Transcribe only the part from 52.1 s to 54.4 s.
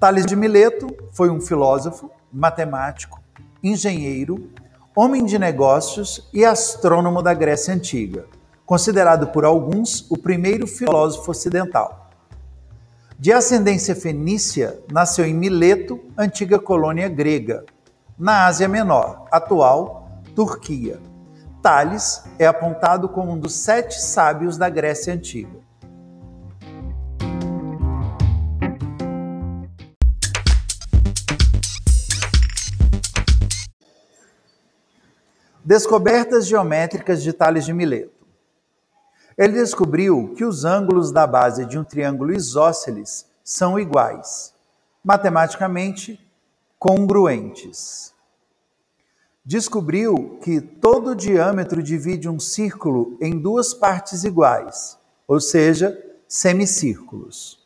um círculo em duas partes